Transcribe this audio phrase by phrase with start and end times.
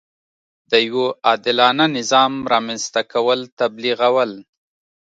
[0.71, 4.31] د یوه عادلانه نظام رامنځته کول تبلیغول.